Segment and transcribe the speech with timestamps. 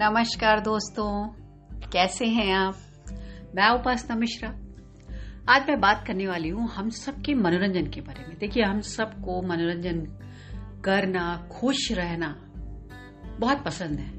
[0.00, 1.28] नमस्कार दोस्तों,
[1.92, 2.74] कैसे हैं आप?
[3.56, 4.48] मैं उपासना मिश्रा।
[5.48, 9.40] आज मैं बात करने वाली हूँ हम सबके मनोरंजन के बारे में। देखिए, हम सबको
[9.42, 9.98] मनोरंजन
[10.84, 12.28] करना, खुश रहना
[13.40, 14.10] बहुत पसंद है।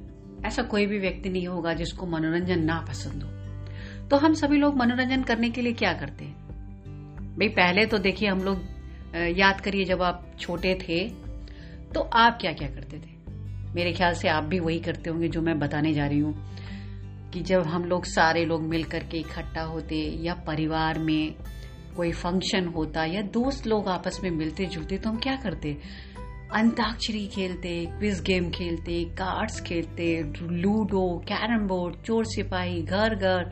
[0.47, 4.75] ऐसा कोई भी व्यक्ति नहीं होगा जिसको मनोरंजन ना पसंद हो। तो हम सभी लोग
[4.77, 6.35] मनोरंजन करने के लिए क्या करते हैं?
[7.37, 8.57] भाई, पहले तो देखिए, हम लोग
[9.37, 11.07] याद करिए जब आप छोटे थे
[11.93, 13.18] तो आप क्या क्या करते थे?
[13.75, 16.33] मेरे ख्याल से आप भी वही करते होंगे जो मैं बताने जा रही हूँ,
[17.33, 21.35] कि जब हम लोग सारे लोग मिल करके इकट्ठा होते या परिवार में
[21.97, 25.77] कोई फ़ंक्शन होता या दोस्त लोग आपस में मिलते जुलते तो हम क्या करते?
[26.53, 33.51] अंताक्षरी खेलते क्विज गेम खेलते कार्ड्स खेलते, लूडो कैरम बोर्ड चोर सिपाही, घर घर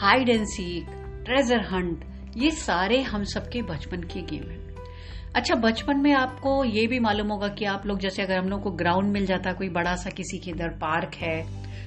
[0.00, 0.90] hide and seek
[1.26, 2.04] treasure hunt
[2.36, 4.67] ये सारे हम सबके बचपन के गेम हैं।
[5.36, 8.62] अच्छा बचपन में आपको ये भी मालूम होगा कि आप लोग, जैसे अगर हम लोग
[8.62, 11.40] को ग्राउंड मिल जाता, कोई बड़ा सा किसी के इधर पार्क है,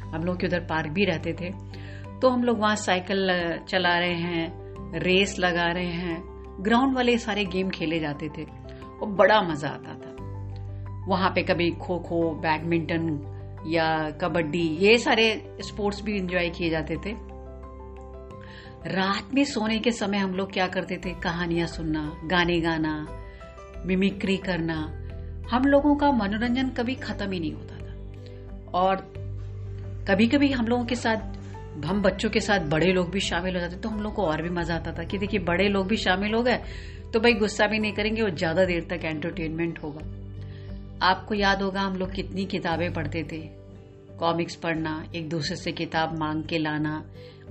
[0.06, 1.50] हम लोग के उधर पार्क भी रहते थे
[2.22, 3.30] तो हम लोग वहाँ साइकिल
[3.70, 6.17] चला रहे हैं रेस लगा रहे हैं
[6.64, 11.70] ग्राउंड वाले सारे गेम खेले जाते थे, और बड़ा मज़ा आता था। वहाँ पे कभी
[11.78, 13.08] खो खो बैडमिंटन
[13.67, 13.88] या
[14.22, 17.16] कबड्डी, ये सारे स्पोर्ट्स भी इंजॉय किए जाते थे।
[18.89, 21.14] रात में सोने के समय हम लोग क्या करते थे?
[21.23, 22.94] कहानियाँ सुनना, गाने गाना
[23.85, 24.75] मिमिक्री करना,
[25.51, 28.95] हम लोगों का मनोरंजन कभी खत्म ही नहीं होता था। और
[30.07, 33.59] कभी कभी हम लोगों के साथ, हम बच्चों के साथ बड़े लोग भी शामिल हो
[33.61, 35.97] जाते तो हम लोग को और भी मज़ा आता था कि देखिए, बड़े लोग भी
[35.97, 36.59] शामिल हो गए
[37.13, 40.02] तो भाई गुस्सा भी नहीं करेंगे और ज़्यादा देर तक एंटरटेनमेंट होगा।
[41.02, 43.39] आपको याद होगा, हम लोग कितनी किताबें पढ़ते थे।
[44.19, 47.03] कॉमिक्स पढ़ना, एक दूसरे से किताब मांग के लाना,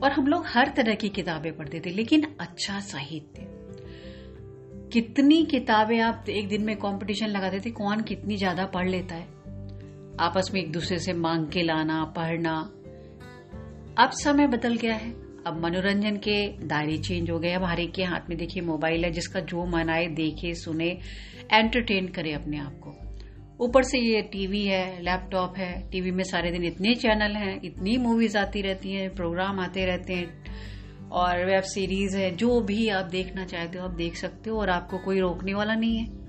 [0.03, 3.47] और हम लोग हर तरह की किताबें पढ़ते थे, लेकिन अच्छा साहित्य।
[4.93, 9.27] कितनी किताबें आप एक दिन में कंपटीशन लगाते थे, कौन कितनी ज़्यादा पढ़ लेता है?
[10.21, 12.71] आपस में एक दूसरे से मांग के लाना, पढ़ना।
[14.05, 15.11] अब समय बदल गया है।
[15.47, 19.05] अब मनोरंजन के दायरे चेंज हो गए। अब हर एक के हाथ में देखिए मोबाइल
[19.05, 20.99] है, जिसका जो मन आए, देखे, सुने
[21.53, 22.97] एंटरटेन करे अपने आप को।
[23.65, 27.97] ऊपर से ये टीवी है लैपटॉप है। टीवी में सारे दिन इतने चैनल हैं, इतनी
[27.97, 30.45] मूवीज़ आती रहती हैं प्रोग्राम आते रहते हैं।
[31.13, 34.71] और वेब सीरीज़ है, जो भी आप देखना चाहते हो, आप देख सकते हो, और
[34.71, 36.21] आपको कोई रोकने वाला नहीं है।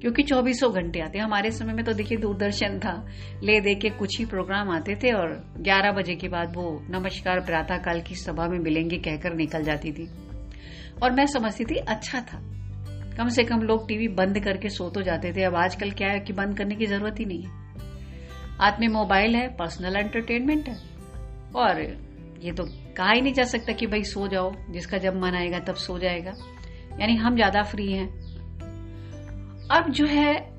[0.00, 3.06] क्योंकि चौबीसों घंटे आते हैं। हमारे समय में तो देखिए, दूरदर्शन था।
[3.44, 7.40] ले दे के कुछ ही प्रोग्राम आते थे और 11 बजे के बाद वो नमस्कार
[7.40, 10.10] प्रातः काल की सभा में मिलेंगे, कहकर निकल जाती थी।
[11.02, 12.38] और मैं समझती थी अच्छा था।
[13.16, 16.20] कम से कम लोग टीवी बंद करके सो तो जाते थे। अब आजकल क्या है
[16.20, 17.50] कि बंद करने की ज़रूरत ही नहीं है।
[18.60, 20.76] हाथ में मोबाइल है, पर्सनल एंटरटेनमेंट है।
[21.56, 22.07] और
[22.38, 22.64] ये तो
[22.96, 25.98] कहा ही नहीं जा सकता कि भाई सो जाओ, जिसका जब मन आएगा तब सो
[25.98, 26.34] जाएगा।
[27.00, 28.08] यानी हम ज़्यादा फ्री हैं।
[29.68, 30.58] अब जो है,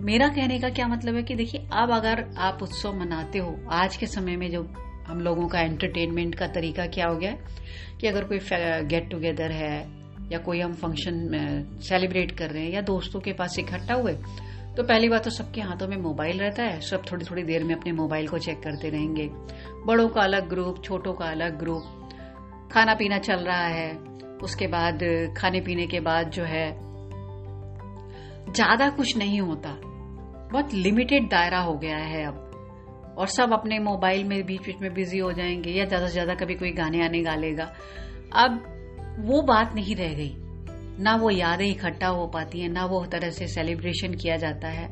[0.00, 3.96] मेरा कहने का क्या मतलब है कि देखिए, अब अगर आप उत्सव मनाते हो, आज
[3.96, 4.62] के समय में जो
[5.06, 7.38] हम लोगों का एंटरटेनमेंट का तरीका क्या हो गया है,
[8.00, 8.40] कि अगर कोई
[8.88, 9.88] गेट टुगेदर है,
[10.32, 14.12] या कोई हम फ़ंक्शन सेलिब्रेट कर रहे हैं, या दोस्तों के पास इकट्ठा हुए
[14.76, 17.74] तो पहली बात तो सबके हाथों में मोबाइल रहता है। सब थोड़ी थोड़ी देर में
[17.74, 19.28] अपने मोबाइल को चेक करते रहेंगे।
[19.86, 23.90] बड़ों का अलग ग्रुप, छोटों का अलग ग्रुप। खाना पीना चल रहा है।
[24.42, 24.98] उसके बाद
[25.36, 26.66] खाने पीने के बाद जो है,
[28.52, 29.76] ज़्यादा कुछ नहीं होता।
[30.52, 34.92] बहुत लिमिटेड दायरा हो गया है अब। और सब अपने मोबाइल में बीच बीच में
[34.94, 37.72] बिज़ी हो जाएँगे या ज़्यादा से ज़्यादा कभी कोई गाने आने गा लेगा
[38.34, 38.64] अब
[39.20, 40.34] वो बात नहीं रह गई।
[40.98, 44.88] ना वो यादें इकट्ठा हो पाती हैं, ना वो तरह से सेलिब्रेशन किया जाता है।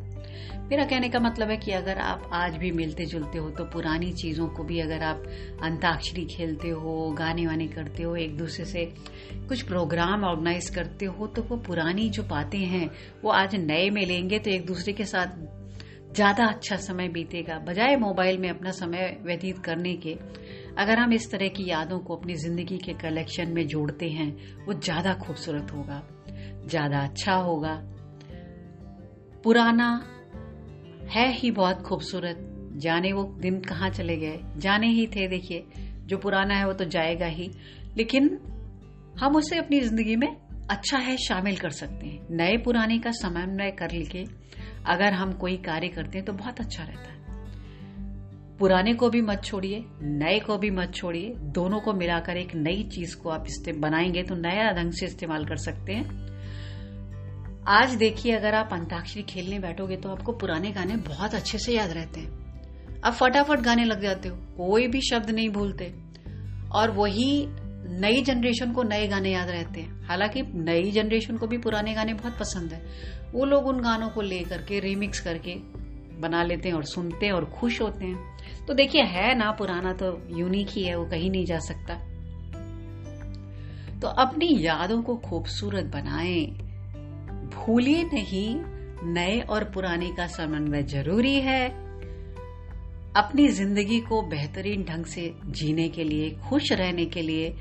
[0.64, 4.12] मेरा कहने का मतलब है कि अगर आप आज भी मिलते जुलते हो तो पुरानी
[4.12, 5.24] चीज़ों को भी अगर आप
[5.62, 8.84] अंताक्षरी खेलते हो गाने वाने करते हो, एक दूसरे से
[9.48, 12.90] कुछ प्रोग्राम ऑर्गेनाइज करते हो तो वो पुरानी जो बातें हैं,
[13.24, 15.36] वो आज नए में लेंगे तो एक दूसरे के साथ
[16.14, 20.16] ज़्यादा अच्छा समय बीतेगा। बजाय मोबाइल में अपना समय व्यतीत करने के
[20.78, 24.72] अगर हम इस तरह की यादों को अपनी ज़िंदगी के कलेक्शन में जोड़ते हैं, वो
[24.74, 26.02] ज़्यादा खूबसूरत होगा,
[26.66, 27.74] ज़्यादा अच्छा होगा।
[29.44, 29.88] पुराना
[31.10, 32.38] है ही बहुत खूबसूरत,
[32.76, 35.66] जाने वो दिन कहाँ चले गए, जाने ही थे देखिए,
[36.06, 37.50] जो पुराना है वो तो जाएगा ही,
[37.96, 38.38] लेकिन
[39.20, 40.28] हम उसे अपनी ज़िंदगी में
[40.70, 44.24] अच्छा है शामिल कर सकते हैं। नए पुराने का समन्वय कर लेके
[44.86, 47.33] अगर हम कोई कार्य करते हैं तो बहुत अच्छा रहता है।
[48.58, 52.82] पुराने को भी मत छोड़िए, नए को भी मत छोड़िए। दोनों को मिलाकर एक नई
[52.82, 53.46] चीज़ को आप
[53.78, 56.24] बनाएँगे तो नया ढंग से इस्तेमाल कर सकते हैं।
[57.68, 61.90] आज देखिए, अगर आप अंताक्षरी खेलने बैठोगे तो आपको पुराने गाने बहुत अच्छे से याद
[61.90, 62.44] रहते हैं।
[63.04, 65.94] आप फटाफट गाने लग जाते हो, कोई भी शब्द नहीं भूलते।
[66.72, 67.46] और वही
[68.00, 72.14] नई जनरेशन को नए गाने याद रहते हैं। हालाँकि नई जनरेशन को भी पुराने गाने
[72.14, 72.84] बहुत पसंद है।
[73.32, 75.83] वो लोग उन गानों को लेकर के रिमिक्स करके
[76.24, 78.18] बना लेते हैं और सुनते हैं और खुश होते हैं।
[78.66, 81.94] तो देखिए, है ना, पुराना तो यूनिक ही है, वो कहीं नहीं जा सकता।
[84.00, 86.46] तो अपनी यादों को खूबसूरत बनाएँ।
[87.54, 88.56] भूलिए नहीं,
[89.12, 91.68] नए और पुराने का समन्वय ज़रूरी है।
[93.16, 97.54] अपनी ज़िंदगी को बेहतरीन ढंग से जीने के लिए, खुश रहने के लिए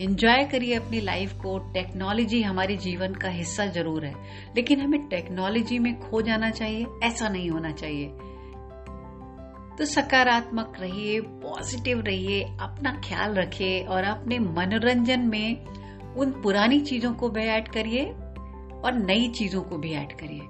[0.00, 4.14] एंजॉय करिए अपनी लाइफ को। टेक्नोलॉजी हमारे जीवन का हिस्सा ज़रूर है।
[4.56, 8.06] लेकिन हमें टेक्नोलॉजी में खो जाना चाहिए, ऐसा नहीं होना चाहिए।
[9.78, 15.66] तो सकारात्मक रहिए पॉजिटिव रहिए, अपना ख्याल रखिए और अपने मनोरंजन में
[16.14, 18.04] उन पुरानी चीज़ों को भी ऐड करिए
[18.84, 20.40] और नई चीज़ों को भी ऐड करिए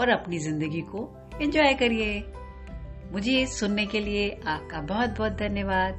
[0.00, 1.08] और अपनी ज़िंदगी को
[1.42, 2.18] एंजॉय करिए।
[3.12, 5.94] मुझे सुनने के लिए आपका बहुत बहुत धन्यवाद।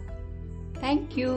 [0.83, 1.33] Thank you